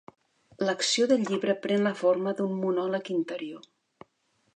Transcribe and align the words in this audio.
L'acció 0.67 1.05
del 1.11 1.27
llibre 1.27 1.55
pren 1.65 1.85
la 1.87 1.91
forma 1.99 2.33
d'un 2.39 2.57
monòleg 2.63 3.13
interior. 3.17 3.69